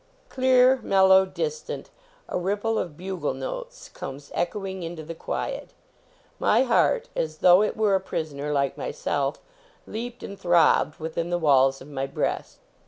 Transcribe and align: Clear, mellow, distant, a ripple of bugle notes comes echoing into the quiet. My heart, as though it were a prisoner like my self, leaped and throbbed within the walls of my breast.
Clear, 0.29 0.77
mellow, 0.81 1.27
distant, 1.27 1.91
a 2.27 2.35
ripple 2.35 2.79
of 2.79 2.97
bugle 2.97 3.35
notes 3.35 3.87
comes 3.89 4.31
echoing 4.33 4.81
into 4.81 5.03
the 5.03 5.13
quiet. 5.13 5.73
My 6.39 6.63
heart, 6.63 7.09
as 7.15 7.37
though 7.37 7.61
it 7.61 7.77
were 7.77 7.93
a 7.93 7.99
prisoner 7.99 8.51
like 8.51 8.79
my 8.79 8.89
self, 8.89 9.39
leaped 9.85 10.23
and 10.23 10.39
throbbed 10.39 10.99
within 10.99 11.29
the 11.29 11.37
walls 11.37 11.81
of 11.81 11.87
my 11.87 12.07
breast. 12.07 12.57